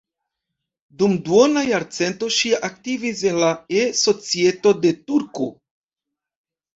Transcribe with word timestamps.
Dum 1.01 1.11
duona 1.25 1.61
jarcento 1.71 2.29
ŝi 2.37 2.49
aktivis 2.69 3.21
en 3.33 3.37
la 3.43 3.49
E-Societo 3.81 4.73
de 4.87 4.95
Turku. 5.11 5.51